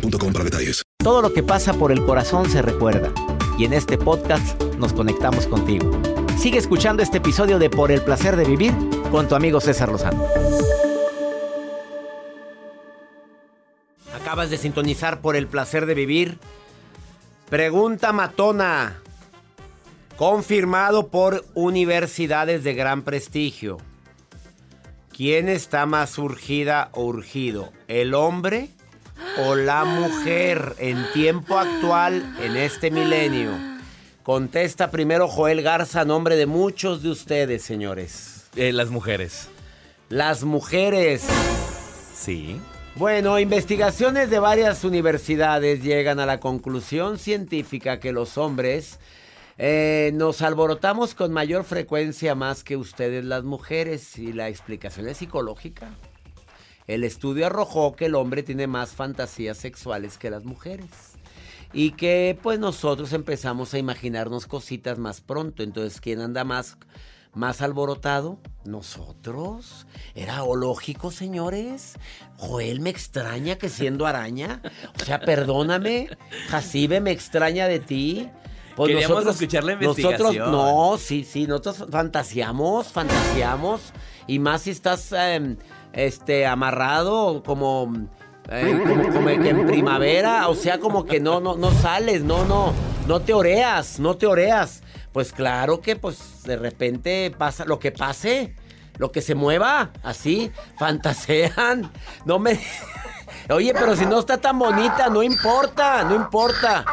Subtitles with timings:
[0.00, 0.82] para detalles.
[0.98, 3.12] Todo lo que pasa por el corazón se recuerda.
[3.58, 5.90] Y en este podcast nos conectamos contigo.
[6.38, 8.74] Sigue escuchando este episodio de Por el placer de vivir
[9.10, 10.26] con tu amigo César Lozano.
[14.14, 16.38] Acabas de sintonizar por el placer de vivir.
[17.48, 19.00] Pregunta matona.
[20.16, 23.78] Confirmado por universidades de gran prestigio.
[25.16, 27.72] ¿Quién está más urgida o urgido?
[27.88, 28.70] ¿El hombre
[29.38, 33.50] o la mujer en tiempo actual en este milenio?
[34.22, 38.46] Contesta primero Joel Garza, nombre de muchos de ustedes, señores.
[38.56, 39.48] Eh, las mujeres.
[40.08, 41.26] Las mujeres.
[42.14, 42.60] Sí.
[42.96, 48.98] Bueno, investigaciones de varias universidades llegan a la conclusión científica que los hombres
[49.58, 55.18] eh, nos alborotamos con mayor frecuencia más que ustedes las mujeres y la explicación es
[55.18, 55.90] psicológica.
[56.86, 61.16] El estudio arrojó que el hombre tiene más fantasías sexuales que las mujeres.
[61.72, 65.62] Y que pues nosotros empezamos a imaginarnos cositas más pronto.
[65.62, 66.78] Entonces, ¿quién anda más,
[67.34, 68.38] más alborotado?
[68.64, 69.86] Nosotros.
[70.14, 71.96] Era lógico, señores.
[72.36, 74.62] Joel me extraña que siendo araña.
[75.00, 76.08] O sea, perdóname.
[76.48, 78.30] Jacibe me extraña de ti.
[78.76, 80.22] Pues Queríamos escuchar la investigación.
[80.22, 83.80] Nosotros, no, sí, sí, nosotros fantaseamos, fantaseamos.
[84.26, 85.56] Y más si estás em,
[85.92, 87.92] este, amarrado como,
[88.48, 88.80] eh,
[89.12, 92.72] como, que en primavera, o sea, como que no, no, no sales, no, no,
[93.06, 94.82] no te oreas, no te oreas.
[95.12, 98.54] Pues claro que pues de repente pasa lo que pase,
[98.98, 101.90] lo que se mueva, así, fantasean.
[102.24, 102.60] No me...
[103.48, 106.84] Oye, pero si no está tan bonita, no importa, no importa.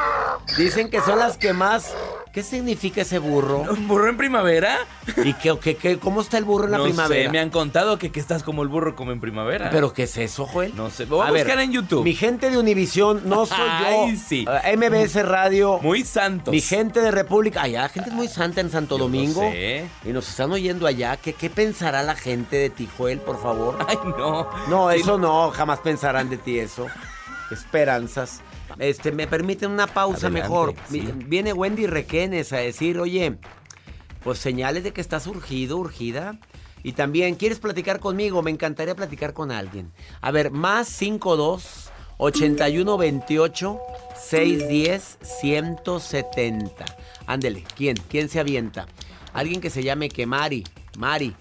[0.58, 1.94] Dicen que son las que más
[2.34, 3.60] ¿Qué significa ese burro?
[3.70, 4.80] ¿Un burro en primavera?
[5.24, 7.26] ¿Y qué, qué, qué cómo está el burro en la no primavera?
[7.26, 9.70] Sé, me han contado que, que, estás como el burro como en primavera.
[9.70, 10.76] ¿Pero qué es eso, Joel?
[10.76, 12.04] No sé, voy a, a buscar en YouTube.
[12.04, 14.06] Mi gente de Univisión, no soy yo.
[14.06, 14.48] Ay, sí.
[14.48, 15.78] Uh, MBS Radio.
[15.84, 16.52] Muy santos.
[16.52, 17.62] Mi gente de República.
[17.62, 19.42] Allá, gente muy santa en Santo yo Domingo.
[19.42, 19.86] Sé.
[20.04, 21.18] Y nos están oyendo allá.
[21.18, 23.78] ¿Qué, ¿Qué pensará la gente de ti, Joel, por favor?
[23.88, 24.50] Ay, no.
[24.70, 25.02] No, sí.
[25.02, 25.52] eso no.
[25.52, 26.88] Jamás pensarán de ti eso.
[27.52, 28.42] Esperanzas.
[28.80, 30.76] Este, me permiten una pausa Adelante, mejor.
[30.90, 31.08] sí.
[31.28, 33.38] Viene Wendy Requenes a decir, oye,
[34.24, 36.40] pues señales de que estás urgido, urgida.
[36.82, 38.42] Y también, ¿quieres platicar conmigo?
[38.42, 39.92] Me encantaría platicar con alguien.
[40.22, 43.80] A ver, más 52 81 28
[44.16, 46.86] 610 170.
[47.26, 47.96] Ándele, ¿quién?
[48.10, 48.88] ¿Quién se avienta?
[49.34, 50.64] Alguien que se llame que Mari.
[50.98, 51.34] Mari.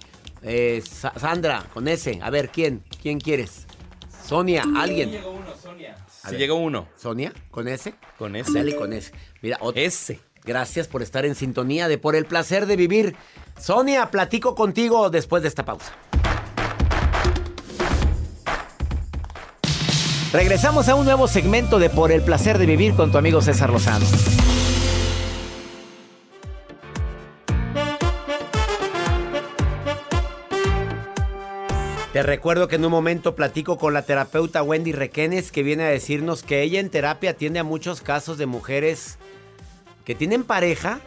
[0.42, 2.18] Eh, Sa Sandra, con ese.
[2.22, 2.82] A ver, ¿quién?
[3.00, 3.66] ¿Quién quieres?
[4.26, 5.18] Sonia, alguien.
[5.82, 5.96] Llegó uno, Sonia.
[6.24, 6.38] A Sí, ver.
[6.40, 6.88] llegó uno.
[6.96, 7.94] Sonia, con ese.
[8.18, 8.52] Con ese.
[8.52, 9.12] Dale con ese.
[9.40, 9.80] Mira, otro.
[9.80, 10.20] Ese.
[10.44, 13.16] Gracias por estar en sintonía de Por el placer de vivir.
[13.60, 15.92] Sonia, platico contigo después de esta pausa.
[20.32, 23.70] Regresamos a un nuevo segmento de Por el placer de vivir con tu amigo César
[23.70, 24.06] Lozano.
[32.22, 36.44] Recuerdo que en un momento platico con la terapeuta Wendy Requenes que viene a decirnos
[36.44, 39.18] que ella en terapia atiende a muchos casos de mujeres
[40.04, 41.00] que tienen pareja,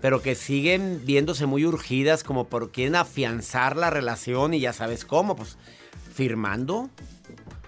[0.00, 5.04] pero que siguen viéndose muy urgidas como por quieren afianzar la relación y ya sabes
[5.04, 5.58] cómo, pues
[6.14, 6.90] firmando.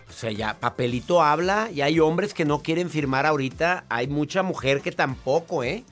[0.09, 4.45] O sea, ya papelito habla y hay hombres que no quieren firmar ahorita, hay mucha
[4.45, 5.83] mujer que tampoco, ¿eh?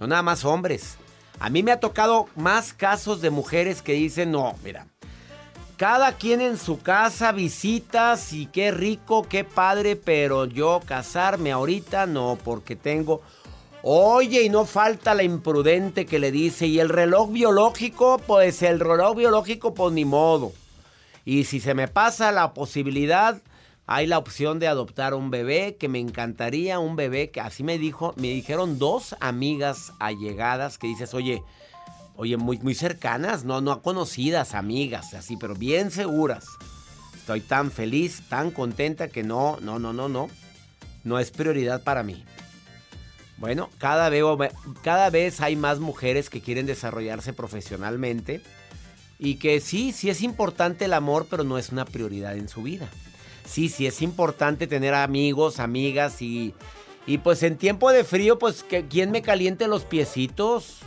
[0.00, 0.96] No nada más hombres.
[1.38, 4.86] A mí me ha tocado más casos de mujeres que dicen, no, mira,
[5.78, 12.06] cada quien en su casa, visitas y qué rico, qué padre, pero yo casarme ahorita
[12.06, 13.22] no, porque tengo...
[13.82, 18.80] Oye, y no falta la imprudente que le dice, y el reloj biológico, pues el
[18.80, 20.52] reloj biológico, pues ni modo.
[21.24, 23.40] Y si se me pasa la posibilidad,
[23.86, 27.78] hay la opción de adoptar un bebé, que me encantaría un bebé, que así me
[27.78, 31.40] dijo, me dijeron dos amigas allegadas que dices, oye,
[32.18, 36.44] oye, muy, muy cercanas, no, no conocidas, amigas, así, pero bien seguras.
[37.16, 40.28] Estoy tan feliz, tan contenta que no, no, no, no, no,
[41.04, 42.24] no es prioridad para mí.
[43.38, 44.22] Bueno, cada vez,
[44.82, 48.42] cada vez hay más mujeres que quieren desarrollarse profesionalmente
[49.18, 52.62] y que sí, sí es importante el amor, pero no es una prioridad en su
[52.62, 52.90] vida
[53.48, 56.54] sí, sí es importante tener amigos, amigas y,
[57.06, 60.80] y pues en tiempo de frío, pues que quien me caliente los piecitos.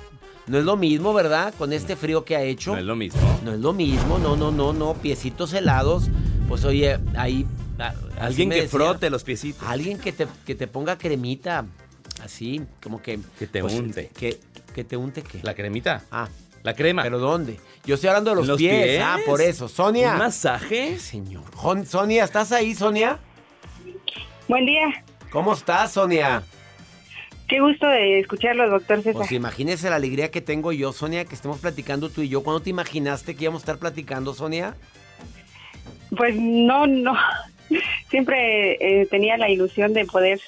[0.47, 1.53] No es lo mismo, ¿verdad?
[1.57, 2.73] Con este frío que ha hecho.
[2.73, 3.39] No es lo mismo.
[3.43, 4.93] No es lo mismo, no, no, no, no.
[4.95, 6.09] Piecitos helados.
[6.47, 7.45] Pues oye, ahí.
[8.19, 9.67] Alguien que frote los piecitos.
[9.67, 11.65] Alguien que te, que te ponga cremita.
[12.23, 13.19] Así, como que.
[13.39, 14.09] Que te pues, unte.
[14.17, 14.39] Que,
[14.73, 15.39] que te unte qué.
[15.43, 16.03] La cremita.
[16.11, 16.27] Ah.
[16.63, 17.01] La crema.
[17.03, 17.59] ¿Pero dónde?
[17.85, 19.01] Yo estoy hablando de los, pies?
[19.03, 19.67] Ah, por eso.
[19.67, 20.13] Sonia.
[20.13, 20.99] ¿Un masaje?
[20.99, 21.43] Señor.
[21.87, 23.19] Sonia, ¿estás ahí, Sonia?
[24.47, 25.03] Buen día.
[25.31, 26.43] ¿Cómo estás, Sonia?
[27.51, 29.11] Qué gusto de escucharlo, doctor César.
[29.11, 32.43] Pues imagínese la alegría que tengo yo, Sonia, que estemos platicando tú y yo.
[32.43, 34.73] ¿Cuándo te imaginaste que íbamos a estar platicando, Sonia?
[36.15, 37.13] Pues no, no.
[38.09, 40.39] Siempre eh, tenía la ilusión de poder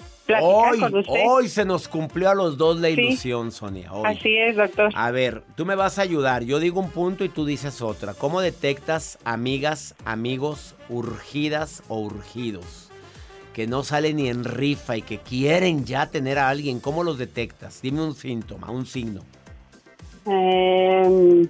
[0.41, 1.25] hoy, con usted.
[1.27, 3.91] Hoy se nos cumplió a los dos la ilusión, Sonia.
[4.05, 4.89] Así es, doctor.
[4.95, 6.45] A ver, tú me vas a ayudar.
[6.45, 8.13] Yo digo un punto y tú dices otra.
[8.13, 12.92] ¿Cómo detectas amigas, amigos urgidas o urgidos?
[13.53, 16.79] Que no salen ni en rifa y que quieren ya tener a alguien.
[16.79, 17.81] ¿Cómo los detectas?
[17.81, 19.21] Dime un síntoma, un signo.
[20.25, 21.47] Em,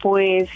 [0.00, 0.48] pues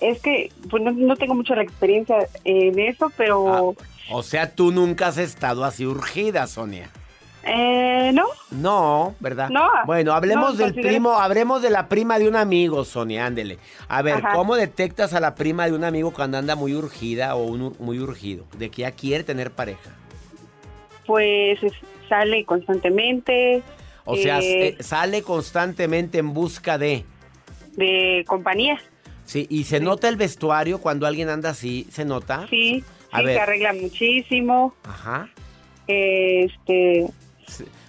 [0.00, 3.76] es que pues no, tengo mucha la experiencia en eso, pero...
[3.76, 6.90] Ah, o sea, tú nunca has estado así urgida, Sonia.
[7.50, 8.26] Eh, no.
[8.50, 9.48] No, ¿verdad?
[9.48, 9.68] No.
[9.86, 13.58] Bueno, hablemos del primo, hablemos de la prima de un amigo, Sonia, ándele.
[13.88, 17.56] A ver, ¿cómo detectas a la prima de un amigo cuando anda muy urgida o
[17.78, 18.44] muy urgido?
[18.58, 19.90] De que ya quiere tener pareja.
[21.06, 21.58] Pues
[22.08, 23.62] sale constantemente.
[24.04, 27.04] O sea, eh, sale constantemente en busca de...
[27.76, 28.78] De compañía.
[29.24, 32.46] Sí, y se nota el vestuario cuando alguien anda así, ¿se nota?
[32.48, 32.82] Sí,
[33.14, 34.74] sí, se arregla muchísimo.
[34.84, 35.28] Ajá.
[35.86, 37.06] Este...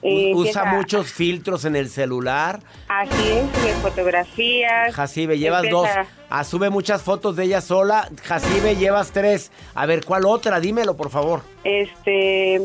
[0.01, 2.61] Eh, usa muchos filtros en el celular.
[2.88, 4.94] Así es, de fotografías.
[4.94, 5.88] Jacibe, llevas dos.
[6.29, 8.09] Ah, sube muchas fotos de ella sola.
[8.23, 9.51] Jacibe, llevas tres.
[9.75, 10.59] A ver, ¿cuál otra?
[10.59, 11.41] Dímelo, por favor.
[11.63, 12.61] Este,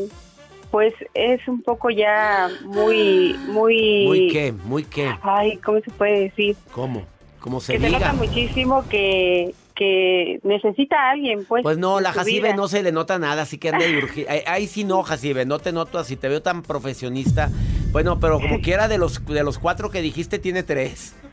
[0.71, 4.05] pues es un poco ya muy, muy...
[4.05, 4.51] ¿Muy qué?
[4.51, 5.15] ¿Muy qué?
[5.21, 6.55] Ay, ¿cómo se puede decir?
[6.71, 7.03] ¿Cómo?
[7.39, 7.99] Como se que diga.
[7.99, 11.63] nota muchísimo que, que necesita a alguien, pues.
[11.63, 14.31] Pues no, la Jacibe no se le nota nada, así que anda urgida.
[14.47, 17.49] Ahí, sí no, Jacibe, no te noto así, te veo tan profesionista.
[17.91, 21.15] Bueno, pero como quiera de los, de los cuatro que dijiste, tiene tres.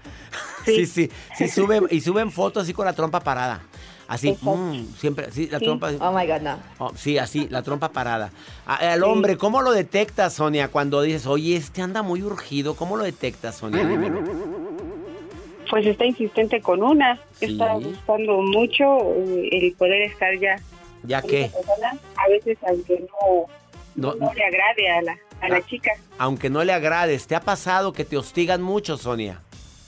[0.64, 3.62] Sí, sí, sí, sube, y suben fotos así con la trompa parada.
[4.06, 5.90] Así, mm, siempre, sí, la trompa.
[6.00, 6.56] Oh my God, no.
[6.78, 8.30] Oh, sí, así, la trompa parada.
[8.80, 12.74] El hombre, ¿cómo lo detectas, Sonia, cuando dices, oye, este anda muy urgido?
[12.74, 13.84] ¿Cómo lo detectas, Sonia?
[13.84, 14.20] Dímelo
[15.72, 18.84] pues está insistente con una, está buscando mucho
[19.16, 20.60] eh, el poder estar ya.
[21.02, 21.50] ¿Ya qué?
[22.16, 23.02] a veces aunque
[23.94, 25.92] no, no, le agrade a la, a la ah, chica.
[26.18, 29.40] Aunque no le agrades, ¿te ha pasado que te hostigan mucho, Sonia?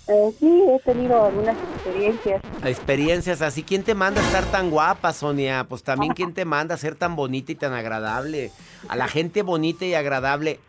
[0.09, 2.41] Eh, sí, he tenido algunas experiencias.
[2.65, 3.63] Experiencias así.
[3.63, 5.67] ¿Quién te manda a estar tan guapa, Sonia?
[5.69, 8.53] Pues también ¿quién te manda a ser tan bonita y tan agradable?
[8.89, 10.61] A la gente bonita y agradable.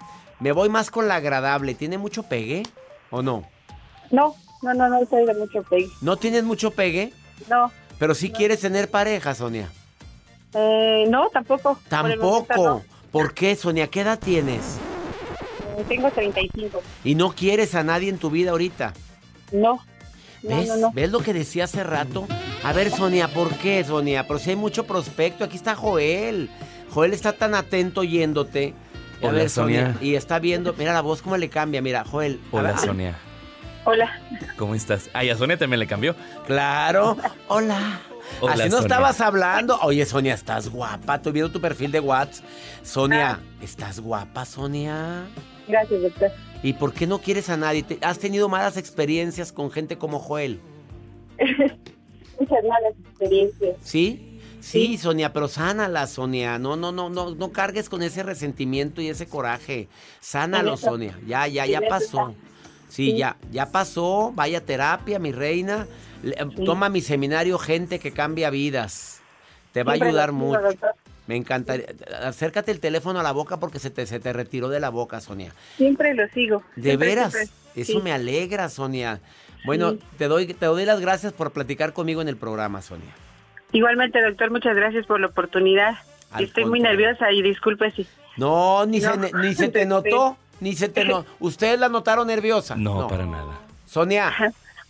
[0.42, 1.74] Me voy más con la agradable.
[1.74, 2.63] ¿Tiene mucho pegue
[3.12, 3.46] o no?
[4.12, 5.90] No, no, no, no soy de mucho pegue.
[6.02, 7.14] ¿No tienes mucho pegue?
[7.50, 7.72] No.
[8.00, 9.70] Pero sí quieres tener pareja, Sonia.
[10.54, 11.80] Eh, no, tampoco.
[11.88, 12.84] Tampoco.
[13.12, 13.88] Por, qué, Sonia?
[13.88, 14.78] ¿Qué edad tienes?
[15.78, 16.82] Eh, tengo 35.
[17.04, 18.94] ¿Y no quieres a nadie en tu vida ahorita?
[19.52, 19.80] No.
[20.42, 20.68] ¿Ves?
[20.68, 22.28] No, no, ¿Ves lo que decía hace rato?
[22.64, 24.28] A ver, Sonia, ¿por qué, Sonia?
[24.28, 26.50] Pero si hay mucho prospecto, aquí está Joel.
[26.92, 28.74] Joel está tan atento oyéndote.
[29.24, 29.96] A ver, Sonia.
[30.02, 32.40] Y está viendo, mira la voz cómo le cambia, mira, Joel.
[32.52, 33.18] Hola, Sonia.
[33.86, 34.20] Hola.
[34.58, 35.10] ¿Cómo estás?
[35.13, 36.15] Ay, a Sonia también le cambió.
[36.48, 37.15] Claro.
[37.48, 38.01] Hola.
[38.42, 39.77] Hola Así no estabas hablando.
[39.82, 41.15] Oye, Sonia, estás guapa.
[41.15, 42.44] Estoy viendo tu perfil de WhatsApp.
[42.82, 43.63] Sonia, ah.
[43.63, 45.27] ¿estás guapa, Sonia?
[45.68, 46.32] Gracias, doctor.
[46.63, 47.86] ¿Y por qué no quieres a nadie?
[48.01, 50.60] ¿Has tenido malas experiencias con gente como Joel?
[52.39, 53.75] Muchas malas experiencias.
[53.82, 54.39] ¿Sí?
[54.60, 56.58] Sí, Sonia, pero sánala, Sonia.
[56.58, 59.88] No, no, no, no, no cargues con ese resentimiento y ese coraje.
[60.22, 61.20] Sánalo, Sonia.
[61.27, 62.34] Ya, ya, ya pasó.
[62.88, 64.32] Sí, ya, ya pasó.
[64.36, 65.88] Vaya terapia, mi reina.
[66.65, 69.22] Toma mi seminario Gente que cambia vidas.
[69.74, 70.62] Te va a ayudar mucho.
[71.27, 71.88] Me encantaría.
[72.24, 75.20] Acércate el teléfono a la boca porque se te, se te retiró de la boca,
[75.20, 75.54] Sonia.
[75.77, 76.63] Siempre lo sigo.
[76.75, 77.36] ¿De veras?
[77.75, 79.20] Eso me alegra, Sonia.
[79.65, 83.13] Bueno, te, doy, te doy las gracias por platicar conmigo en el programa, Sonia.
[83.72, 85.96] Igualmente, doctor, muchas gracias por la oportunidad.
[86.39, 88.08] Estoy muy nerviosa y disculpe si...
[88.38, 91.26] No, ni, Se, ni se te notó, ni se te notó.
[91.40, 92.76] ¿Ustedes la notaron nerviosa?
[92.76, 93.60] No, para nada.
[93.86, 94.34] Sonia.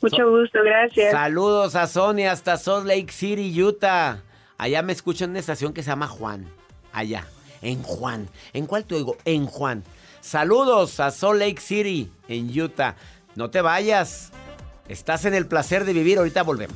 [0.01, 1.11] Mucho gusto, gracias.
[1.11, 4.21] Saludos a Sonia hasta Salt Lake City, Utah.
[4.57, 6.47] Allá me escuchan en una estación que se llama Juan.
[6.93, 7.25] Allá,
[7.61, 8.29] en Juan.
[8.53, 9.17] ¿En cuál te oigo?
[9.25, 9.83] En Juan.
[10.21, 12.95] Saludos a Salt Lake City, en Utah.
[13.35, 14.31] No te vayas.
[14.87, 16.17] Estás en el placer de vivir.
[16.17, 16.75] Ahorita volvemos.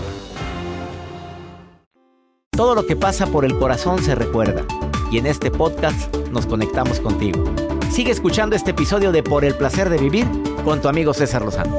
[2.61, 4.63] Todo lo que pasa por el corazón se recuerda.
[5.11, 7.43] Y en este podcast nos conectamos contigo.
[7.89, 10.27] Sigue escuchando este episodio de Por el placer de vivir
[10.63, 11.75] con tu amigo César Lozano.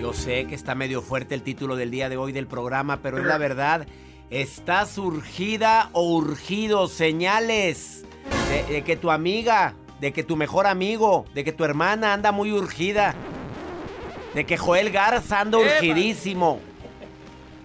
[0.00, 3.18] Yo sé que está medio fuerte el título del día de hoy del programa, pero
[3.18, 3.86] es la verdad.
[4.30, 8.06] Estás urgida o urgido señales
[8.70, 12.52] de que tu amiga de que tu mejor amigo, de que tu hermana anda muy
[12.52, 13.14] urgida,
[14.34, 16.60] de que Joel Garza anda urgidísimo.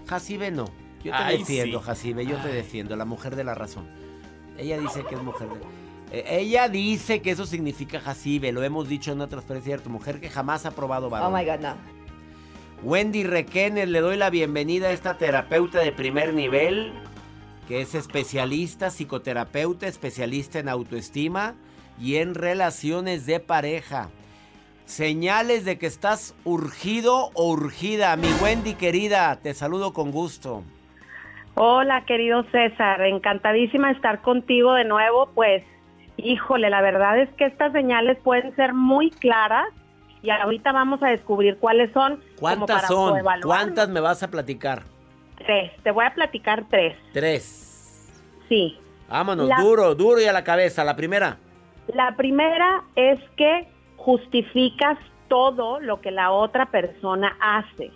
[0.06, 0.66] Jacibe no.
[1.04, 1.86] Yo te Ay, defiendo, sí.
[1.86, 3.88] Jacibe, yo te defiendo, la mujer de la razón.
[4.56, 6.18] Ella dice que es mujer de...
[6.18, 10.20] Eh, ella dice que eso significa Jacibe, lo hemos dicho en otras veces, cierto, mujer
[10.20, 11.34] que jamás ha probado varón.
[11.34, 11.74] Oh my God, no.
[12.82, 16.92] Wendy Requenes, le doy la bienvenida a esta terapeuta de primer nivel,
[17.66, 21.54] que es especialista, psicoterapeuta, especialista en autoestima
[21.98, 24.08] y en relaciones de pareja.
[24.84, 28.14] Señales de que estás urgido o urgida.
[28.16, 30.64] Mi Wendy querida, te saludo con gusto.
[31.54, 35.30] Hola, querido César, encantadísima de estar contigo de nuevo.
[35.34, 35.62] Pues,
[36.16, 39.68] híjole, la verdad es que estas señales pueden ser muy claras
[40.22, 42.20] y ahorita vamos a descubrir cuáles son.
[42.38, 43.20] ¿Cuántas son?
[43.42, 44.82] ¿Cuántas me vas a platicar?
[45.38, 45.72] Tres.
[45.82, 46.96] Te voy a platicar tres.
[47.12, 48.10] Tres.
[48.48, 48.78] Sí.
[49.08, 50.84] Vámonos, La- duro, duro y a la cabeza.
[50.84, 51.36] La primera.
[51.88, 54.98] La primera es que justificas
[55.28, 57.90] todo lo que la otra persona hace.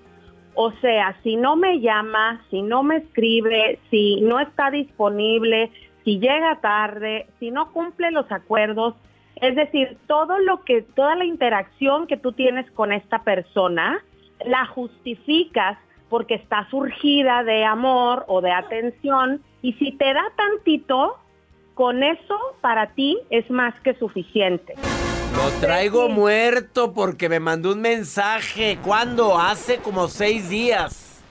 [0.54, 5.70] O sea, si no me llama, si no me escribe, si no está disponible,
[6.04, 8.94] si llega tarde, si no cumple los acuerdos,
[9.36, 14.02] es decir, todo lo que toda la interacción que tú tienes con esta persona
[14.44, 15.78] la justificas
[16.08, 21.16] porque está surgida de amor o de atención y si te da tantito,
[21.76, 24.74] con eso para ti es más que suficiente.
[25.36, 26.12] Lo traigo Sí.
[26.14, 28.78] muerto porque me mandó un mensaje.
[28.82, 29.38] ¿Cuándo?
[29.38, 31.22] Hace como seis días.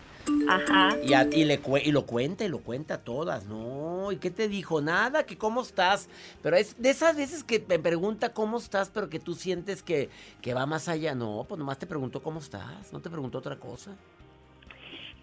[0.47, 0.95] Ajá.
[1.03, 3.45] Y, a- y le, y lo cuenta y lo cuenta a todas.
[3.47, 4.81] No, ¿y qué te dijo?
[4.81, 6.07] Nada, que cómo estás.
[6.43, 10.09] Pero es de esas veces que me pregunta cómo estás, pero que tú sientes que,
[10.43, 11.15] que va más allá.
[11.15, 12.93] No, pues nomás te preguntó cómo estás.
[12.93, 13.95] No te preguntó otra cosa.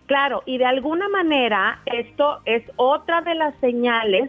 [0.06, 4.28] Claro, y de alguna manera esto es otra de las señales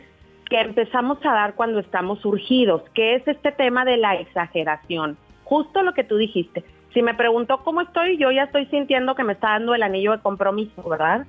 [0.50, 5.17] que empezamos a dar cuando estamos surgidos, que es este tema de la exageración.
[5.43, 6.63] Justo lo que tú dijiste.
[6.93, 10.12] Si me preguntó cómo estoy, yo ya estoy sintiendo que me está dando el anillo
[10.12, 11.25] de compromiso, ¿verdad?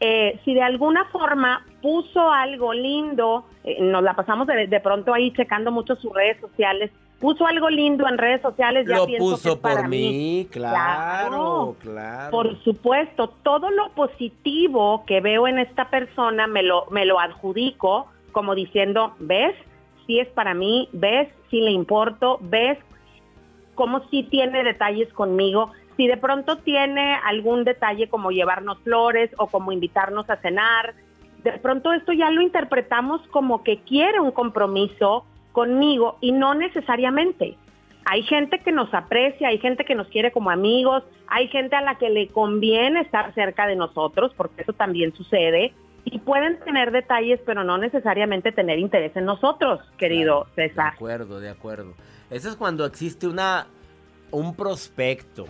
[0.00, 5.12] Eh, si de alguna forma puso algo lindo, eh, nos la pasamos de, de pronto
[5.12, 6.90] ahí checando mucho sus redes sociales,
[7.20, 10.48] puso algo lindo en redes sociales, ya Lo pienso que puso es para por mí,
[10.50, 12.30] claro, claro.
[12.30, 18.08] por supuesto, todo lo positivo que veo en esta persona me lo, me lo adjudico
[18.30, 19.54] como diciendo, ¿ves?
[20.06, 21.28] Si es para mí, ¿ves?
[21.50, 22.78] Si le importo, ¿ves?
[23.74, 25.72] Como si tiene detalles conmigo.
[25.96, 30.94] Si de pronto tiene algún detalle como llevarnos flores o como invitarnos a cenar,
[31.42, 37.56] de pronto esto ya lo interpretamos como que quiere un compromiso conmigo y no necesariamente.
[38.04, 41.80] Hay gente que nos aprecia, hay gente que nos quiere como amigos, hay gente a
[41.80, 45.72] la que le conviene estar cerca de nosotros, porque eso también sucede.
[46.10, 50.94] Y pueden tener detalles, pero no necesariamente tener interés en nosotros, querido De César.
[50.94, 51.94] acuerdo, de acuerdo.
[52.30, 53.66] Eso es cuando existe una
[54.30, 55.46] un prospecto.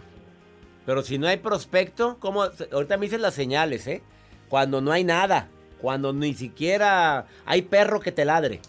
[0.87, 2.45] Pero si no hay prospecto, ¿cómo?
[2.73, 4.03] Ahorita me dicen las señales, ¿eh?
[4.49, 5.49] Cuando no hay nada.
[5.81, 8.61] Cuando ni siquiera hay perro que te ladre.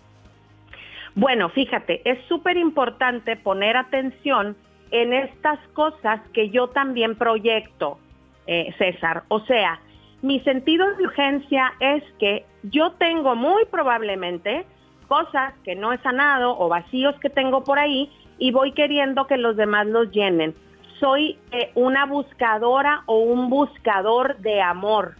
[1.15, 4.55] Bueno, fíjate, es súper importante poner atención
[4.91, 7.99] en estas cosas que yo también proyecto,
[8.47, 9.23] eh, César.
[9.27, 9.81] O sea,
[10.21, 14.65] mi sentido de urgencia es que yo tengo muy probablemente
[15.07, 19.37] cosas que no he sanado o vacíos que tengo por ahí y voy queriendo que
[19.37, 20.55] los demás los llenen.
[20.99, 25.15] Soy eh, una buscadora o un buscador de amor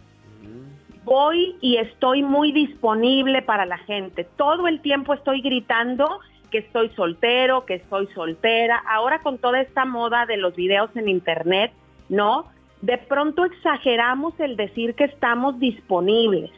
[1.04, 4.24] voy y estoy muy disponible para la gente.
[4.36, 8.82] Todo el tiempo estoy gritando que estoy soltero, que estoy soltera.
[8.88, 11.72] Ahora con toda esta moda de los videos en internet,
[12.08, 12.46] ¿no?
[12.82, 16.50] De pronto exageramos el decir que estamos disponibles.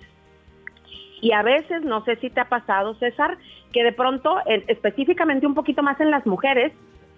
[1.21, 3.38] Y a veces, no sé si te ha pasado, César,
[3.73, 6.73] que de pronto, específicamente un poquito más en las mujeres,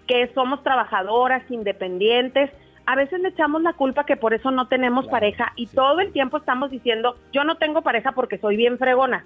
[0.07, 2.51] que somos trabajadoras, independientes,
[2.85, 6.13] a veces le echamos la culpa que por eso no tenemos pareja y todo el
[6.13, 9.25] tiempo estamos diciendo, yo no tengo pareja porque soy bien fregona.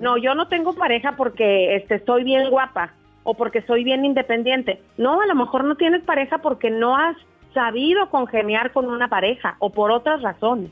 [0.00, 4.82] No, yo no tengo pareja porque este, estoy bien guapa o porque soy bien independiente.
[4.96, 7.16] No, a lo mejor no tienes pareja porque no has
[7.54, 10.70] sabido congeniar con una pareja o por otras razones.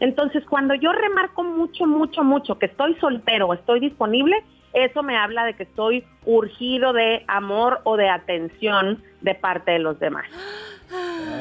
[0.00, 4.36] Entonces, cuando yo remarco mucho, mucho, mucho que estoy soltero o estoy disponible,
[4.72, 9.78] eso me habla de que estoy urgido de amor o de atención de parte de
[9.78, 10.24] los demás.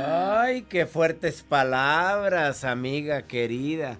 [0.05, 3.97] Ay, qué fuertes palabras, amiga querida.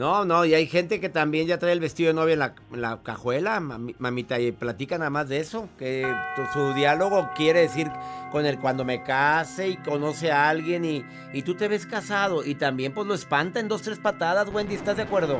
[0.00, 2.54] No, no, y hay gente que también ya trae el vestido de novia en la,
[2.72, 6.10] la cajuela, mami- mamita, y platica nada más de eso, que
[6.54, 7.86] su diálogo quiere decir
[8.32, 11.04] con el cuando me case y conoce a alguien y,
[11.34, 14.74] y tú te ves casado y también pues lo espanta en dos, tres patadas, Wendy,
[14.74, 15.36] ¿estás de acuerdo?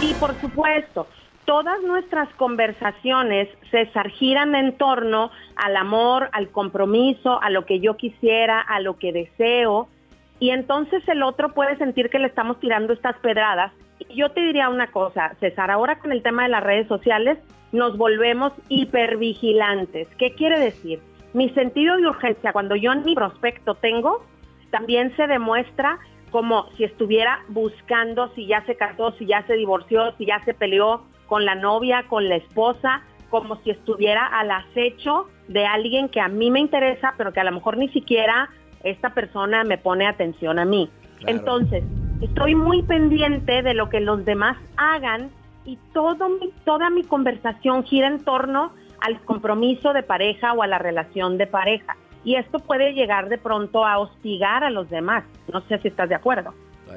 [0.00, 1.06] Y por supuesto,
[1.44, 7.98] todas nuestras conversaciones, César, giran en torno al amor, al compromiso, a lo que yo
[7.98, 9.90] quisiera, a lo que deseo.
[10.38, 13.72] Y entonces el otro puede sentir que le estamos tirando estas pedradas.
[13.98, 17.38] Y yo te diría una cosa, César, ahora con el tema de las redes sociales
[17.72, 20.08] nos volvemos hipervigilantes.
[20.18, 21.00] ¿Qué quiere decir?
[21.32, 24.24] Mi sentido de urgencia, cuando yo ni prospecto tengo,
[24.70, 25.98] también se demuestra
[26.30, 30.54] como si estuviera buscando si ya se casó, si ya se divorció, si ya se
[30.54, 36.20] peleó con la novia, con la esposa, como si estuviera al acecho de alguien que
[36.20, 38.50] a mí me interesa, pero que a lo mejor ni siquiera
[38.90, 40.90] esta persona me pone atención a mí.
[41.18, 41.38] Claro.
[41.38, 41.84] Entonces,
[42.20, 45.30] estoy muy pendiente de lo que los demás hagan
[45.64, 50.66] y todo mi- toda mi conversación gira en torno al compromiso de pareja o a
[50.66, 51.96] la relación de pareja.
[52.24, 55.24] Y esto puede llegar de pronto a hostigar a los demás.
[55.52, 56.54] No sé si estás de acuerdo.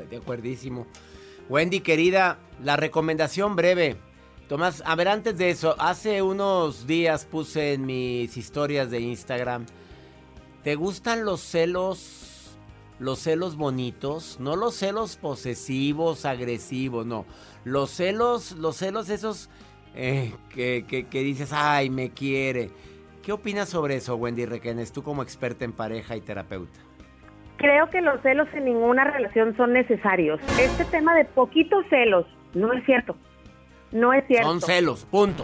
[0.10, 0.88] De acuerdísimo.
[1.50, 3.98] Wendy, querida, la recomendación breve.
[4.48, 9.66] Tomás, a ver, antes de eso, hace unos días puse en mis historias de Instagram.
[10.64, 12.58] ¿Te gustan los celos,
[13.00, 14.38] los celos bonitos?
[14.40, 17.26] No los celos posesivos, agresivos, no.
[17.64, 19.50] Los celos, los celos esos
[19.96, 22.72] eh, que, que- que dices, ay, me quiere.
[23.24, 26.80] ¿Qué opinas sobre eso, Wendy Requenes, tú como experta en pareja y terapeuta?
[27.58, 30.40] Creo que los celos en ninguna relación son necesarios.
[30.60, 33.16] Este tema de poquitos celos no es cierto.
[33.92, 34.48] No es cierto.
[34.48, 35.44] Son celos, punto.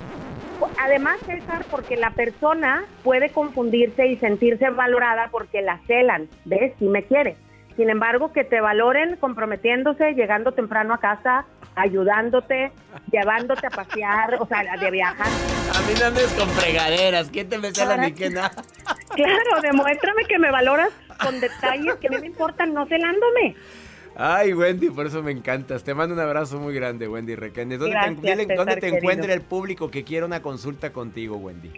[0.85, 6.73] Además, César, porque la persona puede confundirse y sentirse valorada porque la celan, ¿ves?
[6.77, 7.37] Si me quiere.
[7.75, 11.45] Sin embargo, que te valoren comprometiéndose, llegando temprano a casa,
[11.75, 12.71] ayudándote,
[13.11, 15.25] llevándote a pasear, o sea, de viajar.
[15.25, 17.31] A mí no andes con fregaderas.
[17.31, 18.51] ¿Quién te me cela ni qué nada?
[19.15, 20.89] Claro, demuéstrame que me valoras
[21.23, 23.55] con detalles que a mí me importan, no celándome.
[24.17, 25.83] Ay, Wendy, por eso me encantas.
[25.83, 27.79] Te mando un abrazo muy grande, Wendy Requenes.
[27.79, 28.97] ¿Dónde, Gracias, te, dile- César, dónde te querido.
[28.97, 31.71] encuentra el público que quiera una consulta contigo, Wendy?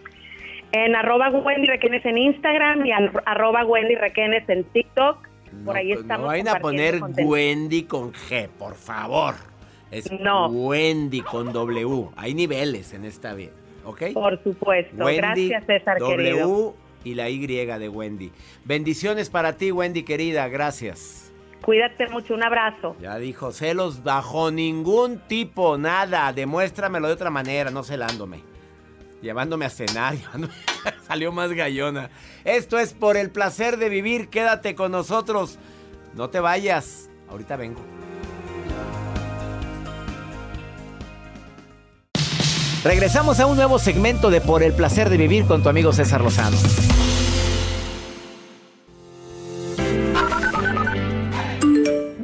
[0.72, 2.92] En arroba Wendy Requenes en Instagram y
[3.26, 5.28] arroba Wendy Requenes en TikTok.
[5.66, 6.22] Por ahí pues, estamos.
[6.24, 7.32] No vayan a poner contenido.
[7.34, 9.36] Wendy con G, por favor.
[9.90, 10.48] Es No.
[10.48, 12.10] Wendy con W.
[12.18, 13.54] Hay niveles en esta vida,
[13.86, 14.12] ¿ok?
[14.14, 15.04] Por supuesto.
[15.06, 16.76] Wendy, Gracias, César, W querido.
[17.06, 18.32] y la Y de Wendy.
[18.66, 20.50] Bendiciones para ti, Wendy, querida.
[20.50, 21.27] Gracias.
[21.64, 22.34] Cuídate mucho.
[22.34, 22.96] Un abrazo.
[23.02, 26.32] Ya dijo, celos bajo ningún tipo, nada.
[26.34, 28.42] Demuéstramelo de otra manera, no celándome.
[29.22, 30.54] Llevándome a cenar, llevándome-
[31.08, 32.10] salió más gallona.
[32.46, 34.30] Esto es por el placer de vivir.
[34.30, 35.58] Quédate con nosotros.
[36.14, 37.10] No te vayas.
[37.30, 37.82] Ahorita vengo.
[42.84, 46.22] Regresamos a un nuevo segmento de Por el placer de vivir con tu amigo César
[46.22, 46.56] Lozano.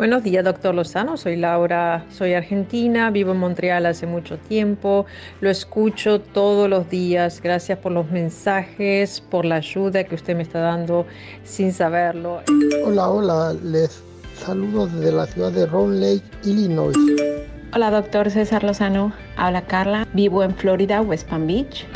[0.03, 1.15] Buenos días, doctor Lozano.
[1.15, 5.05] Soy Laura, soy argentina, vivo en Montreal hace mucho tiempo.
[5.39, 7.39] Lo escucho todos los días.
[7.41, 11.05] Gracias por los mensajes, por la ayuda que usted me está dando
[11.45, 12.41] sin saberlo.
[12.83, 14.03] Hola, hola, les
[14.37, 16.97] saludo desde la ciudad de Round Lake, Illinois.
[17.73, 19.13] Hola, doctor César Lozano.
[19.37, 20.05] Habla Carla.
[20.11, 21.87] Vivo en Florida, West Palm Beach.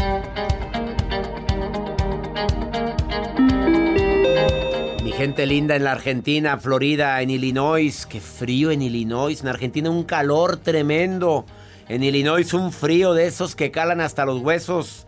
[5.17, 8.05] Gente linda en la Argentina, Florida, en Illinois.
[8.05, 9.41] Qué frío en Illinois.
[9.41, 11.43] En Argentina un calor tremendo.
[11.89, 15.07] En Illinois un frío de esos que calan hasta los huesos.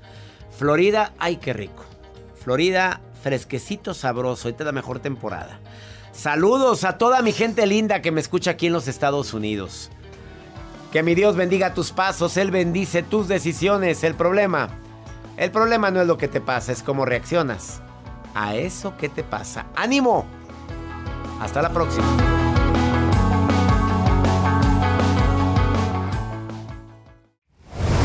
[0.58, 1.86] Florida, ay, qué rico.
[2.44, 4.50] Florida, fresquecito, sabroso.
[4.50, 5.60] Esta es la mejor temporada.
[6.12, 9.92] Saludos a toda mi gente linda que me escucha aquí en los Estados Unidos.
[10.92, 14.04] Que mi Dios bendiga tus pasos, Él bendice tus decisiones.
[14.04, 14.70] El problema,
[15.38, 17.84] el problema no es lo que te pasa, es cómo reaccionas
[18.40, 19.66] a eso que te pasa.
[19.76, 20.26] ¡Ánimo!
[21.42, 22.08] Hasta la próxima.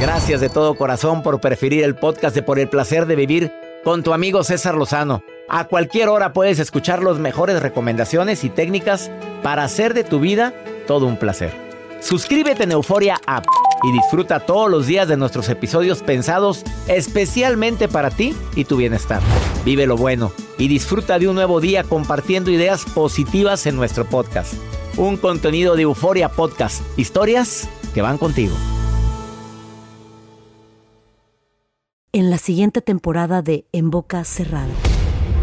[0.00, 3.52] Gracias de todo corazón por preferir el podcast de Por el placer de vivir
[3.84, 5.22] con tu amigo César Lozano.
[5.48, 10.52] A cualquier hora puedes escuchar las mejores recomendaciones y técnicas para hacer de tu vida
[10.88, 11.52] todo un placer.
[12.00, 13.46] Suscríbete en Euforia App
[13.84, 19.20] y disfruta todos los días de nuestros episodios pensados especialmente para ti y tu bienestar.
[19.64, 24.54] Vive lo bueno y disfruta de un nuevo día compartiendo ideas positivas en nuestro podcast.
[24.98, 26.82] Un contenido de Euforia Podcast.
[26.98, 28.54] Historias que van contigo.
[32.12, 34.68] En la siguiente temporada de En Boca Cerrada.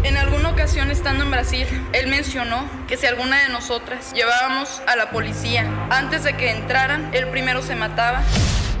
[0.04, 4.96] En alguna ocasión estando en Brasil, él mencionó que si alguna de nosotras llevábamos a
[4.96, 8.22] la policía antes de que entraran, él primero se mataba.